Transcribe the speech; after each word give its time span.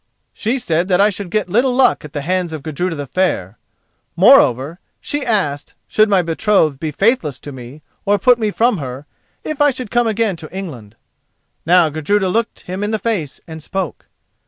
"She 0.33 0.57
said 0.57 0.87
that 0.87 0.99
I 0.99 1.11
should 1.11 1.29
get 1.29 1.47
little 1.47 1.75
luck 1.75 2.03
at 2.03 2.11
the 2.11 2.21
hands 2.21 2.53
of 2.53 2.63
Gudruda 2.63 2.95
the 2.95 3.05
Fair. 3.05 3.59
Moreover, 4.15 4.79
she 4.99 5.23
asked, 5.23 5.75
should 5.87 6.09
my 6.09 6.23
betrothed 6.23 6.79
be 6.79 6.89
faithless 6.89 7.37
to 7.41 7.51
me, 7.51 7.83
or 8.03 8.17
put 8.17 8.39
me 8.39 8.49
from 8.49 8.79
her, 8.79 9.05
if 9.43 9.61
I 9.61 9.69
should 9.69 9.91
come 9.91 10.07
again 10.07 10.37
to 10.37 10.51
England." 10.51 10.95
Now 11.67 11.89
Gudruda 11.89 12.29
looked 12.29 12.61
him 12.61 12.83
in 12.83 12.89
the 12.89 12.97
face 12.97 13.41
and 13.45 13.61
spoke. 13.61 14.07